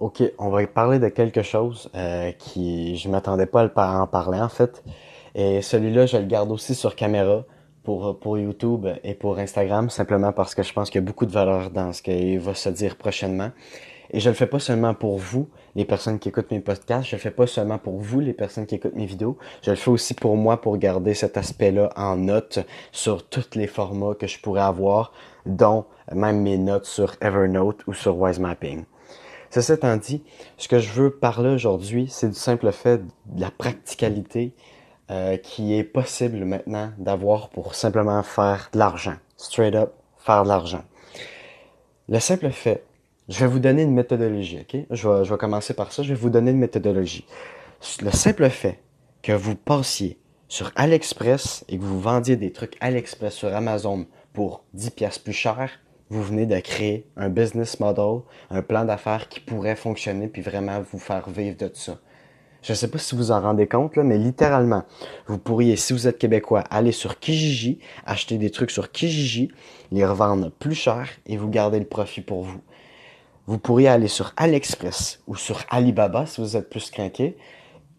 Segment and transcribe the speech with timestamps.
[0.00, 4.38] Ok, on va parler de quelque chose euh, qui je m'attendais pas à en parler
[4.38, 4.84] en fait.
[5.34, 7.44] Et celui-là, je le garde aussi sur caméra
[7.82, 11.26] pour, pour YouTube et pour Instagram, simplement parce que je pense qu'il y a beaucoup
[11.26, 13.50] de valeur dans ce qu'il va se dire prochainement.
[14.12, 17.16] Et je le fais pas seulement pour vous, les personnes qui écoutent mes podcasts, je
[17.16, 19.90] le fais pas seulement pour vous, les personnes qui écoutent mes vidéos, je le fais
[19.90, 22.60] aussi pour moi pour garder cet aspect-là en note
[22.92, 25.12] sur tous les formats que je pourrais avoir,
[25.44, 28.84] dont même mes notes sur Evernote ou sur Wise Mapping.
[29.50, 30.22] Ceci étant dit,
[30.56, 34.54] ce que je veux parler aujourd'hui, c'est du simple fait de la practicalité
[35.10, 39.16] euh, qui est possible maintenant d'avoir pour simplement faire de l'argent.
[39.36, 40.82] Straight up, faire de l'argent.
[42.08, 42.84] Le simple fait,
[43.28, 44.80] je vais vous donner une méthodologie, ok?
[44.90, 47.26] Je vais, commencer par ça, je vais vous donner une méthodologie.
[48.02, 48.82] Le simple fait
[49.22, 54.64] que vous passiez sur AliExpress et que vous vendiez des trucs AliExpress sur Amazon pour
[54.74, 55.70] 10 pièces plus cher,
[56.10, 60.80] vous venez de créer un business model, un plan d'affaires qui pourrait fonctionner puis vraiment
[60.80, 61.98] vous faire vivre de ça.
[62.62, 64.82] Je ne sais pas si vous en rendez compte, mais littéralement,
[65.26, 69.50] vous pourriez, si vous êtes québécois, aller sur Kijiji, acheter des trucs sur Kijiji,
[69.92, 72.60] les revendre plus cher et vous garder le profit pour vous.
[73.46, 77.36] Vous pourriez aller sur AliExpress ou sur Alibaba si vous êtes plus craqué,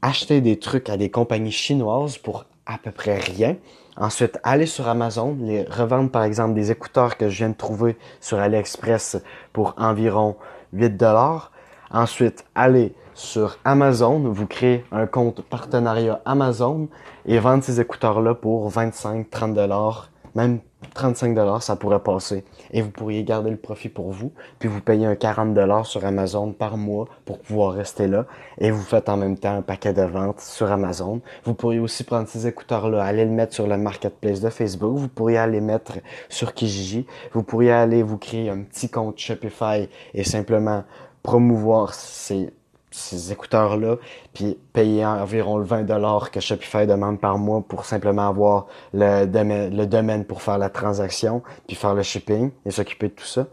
[0.01, 3.57] acheter des trucs à des compagnies chinoises pour à peu près rien.
[3.97, 7.97] Ensuite, aller sur Amazon, les revendre par exemple des écouteurs que je viens de trouver
[8.21, 9.17] sur AliExpress
[9.51, 10.37] pour environ
[10.71, 11.51] 8 dollars.
[11.91, 16.87] Ensuite, aller sur Amazon, vous créez un compte partenariat Amazon
[17.25, 20.59] et vendre ces écouteurs-là pour 25, 30 dollars, même
[20.93, 22.43] 35 dollars, ça pourrait passer.
[22.71, 26.05] Et vous pourriez garder le profit pour vous, puis vous payez un 40 dollars sur
[26.05, 28.25] Amazon par mois pour pouvoir rester là.
[28.57, 31.21] Et vous faites en même temps un paquet de ventes sur Amazon.
[31.43, 34.97] Vous pourriez aussi prendre ces écouteurs-là, aller le mettre sur le marketplace de Facebook.
[34.97, 35.93] Vous pourriez aller mettre
[36.29, 37.05] sur Kijiji.
[37.33, 40.83] Vous pourriez aller vous créer un petit compte Shopify et simplement
[41.23, 42.51] promouvoir ces
[42.99, 43.97] ces écouteurs-là,
[44.33, 49.25] puis payer environ le 20 dollars que Shopify demande par mois pour simplement avoir le
[49.25, 53.25] domaine, le domaine pour faire la transaction, puis faire le shipping et s'occuper de tout
[53.25, 53.47] ça.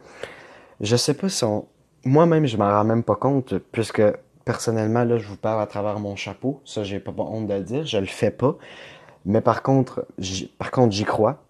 [0.81, 1.67] Je sais pas si on...
[2.05, 4.03] Moi-même, je m'en rends même pas compte, puisque
[4.45, 6.61] personnellement, là, je vous parle à travers mon chapeau.
[6.65, 7.85] Ça, j'ai pas honte de le dire.
[7.85, 8.57] Je le fais pas.
[9.25, 10.07] Mais par contre,
[10.59, 11.43] par contre, j'y crois.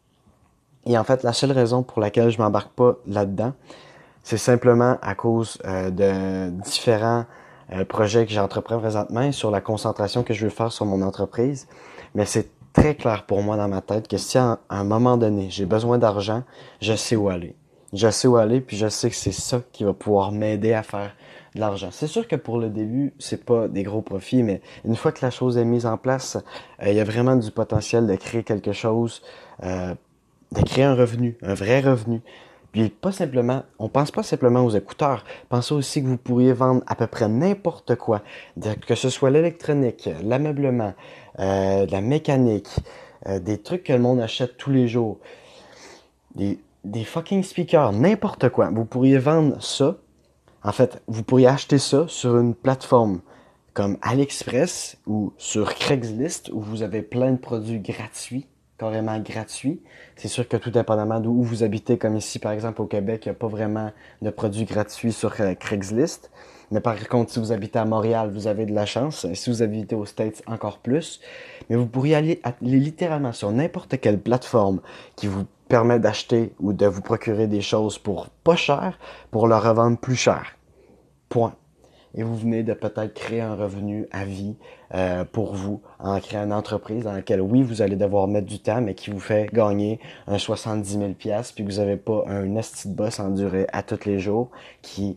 [0.87, 3.53] Et en fait, la seule raison pour laquelle je m'embarque pas là-dedans,
[4.23, 7.27] c'est simplement à cause euh, de différents
[7.73, 11.67] euh, projet que j'entreprends présentement sur la concentration que je veux faire sur mon entreprise.
[12.15, 15.49] Mais c'est très clair pour moi dans ma tête que si à un moment donné
[15.51, 16.43] j'ai besoin d'argent,
[16.81, 17.55] je sais où aller.
[17.93, 20.83] Je sais où aller, puis je sais que c'est ça qui va pouvoir m'aider à
[20.83, 21.13] faire
[21.55, 21.89] de l'argent.
[21.91, 25.25] C'est sûr que pour le début, c'est pas des gros profits, mais une fois que
[25.25, 26.37] la chose est mise en place,
[26.83, 29.23] euh, il y a vraiment du potentiel de créer quelque chose,
[29.63, 29.95] euh,
[30.53, 32.21] de créer un revenu, un vrai revenu.
[32.77, 35.25] Puis pas simplement, on pense pas simplement aux écouteurs.
[35.49, 38.21] Pensez aussi que vous pourriez vendre à peu près n'importe quoi,
[38.87, 40.93] que ce soit l'électronique, l'ameublement,
[41.39, 42.69] euh, la mécanique,
[43.29, 45.21] euh, des trucs que le monde achète tous les jours,
[46.35, 48.69] des, des fucking speakers, n'importe quoi.
[48.69, 49.97] Vous pourriez vendre ça.
[50.63, 53.23] En fait, vous pourriez acheter ça sur une plateforme
[53.73, 58.47] comme AliExpress ou sur Craigslist où vous avez plein de produits gratuits
[58.79, 59.81] carrément gratuit.
[60.17, 63.29] C'est sûr que tout dépendamment d'où vous habitez, comme ici par exemple au Québec, il
[63.29, 63.91] n'y a pas vraiment
[64.23, 66.31] de produits gratuits sur euh, Craigslist.
[66.71, 69.27] Mais par contre, si vous habitez à Montréal, vous avez de la chance.
[69.35, 71.21] Si vous habitez aux States, encore plus.
[71.71, 74.81] Mais vous pourriez aller, aller littéralement sur n'importe quelle plateforme
[75.15, 78.99] qui vous permet d'acheter ou de vous procurer des choses pour pas cher,
[79.31, 80.57] pour le revendre plus cher.
[81.29, 81.55] Point
[82.17, 84.57] et vous venez de peut-être créer un revenu à vie
[84.95, 88.59] euh, pour vous en créant une entreprise dans laquelle, oui, vous allez devoir mettre du
[88.59, 92.25] temps, mais qui vous fait gagner un 70 000 pièces puis que vous n'avez pas
[92.27, 94.51] un esti de boss enduré à tous les jours
[94.83, 95.17] qui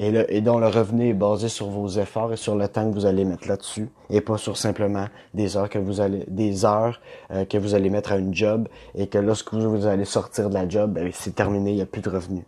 [0.00, 2.88] et, le, et dont le revenu est basé sur vos efforts et sur le temps
[2.88, 6.64] que vous allez mettre là-dessus et pas sur simplement des heures que vous allez des
[6.64, 7.00] heures
[7.32, 10.54] euh, que vous allez mettre à une job et que lorsque vous allez sortir de
[10.54, 12.44] la job, ben, c'est terminé, il n'y a plus de revenus.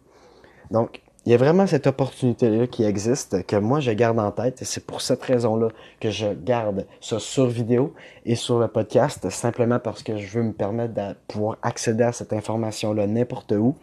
[0.71, 4.63] Donc, il y a vraiment cette opportunité-là qui existe, que moi je garde en tête,
[4.63, 5.69] et c'est pour cette raison-là
[6.01, 7.95] que je garde ça sur vidéo
[8.25, 12.13] et sur le podcast, simplement parce que je veux me permettre de pouvoir accéder à
[12.13, 13.77] cette information-là n'importe où.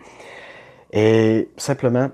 [0.94, 2.10] Et simplement,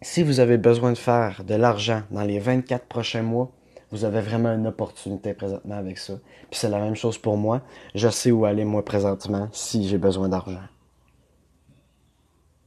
[0.00, 3.50] si vous avez besoin de faire de l'argent dans les 24 prochains mois,
[3.92, 6.14] vous avez vraiment une opportunité présentement avec ça.
[6.50, 7.60] Puis c'est la même chose pour moi.
[7.94, 10.62] Je sais où aller moi présentement si j'ai besoin d'argent.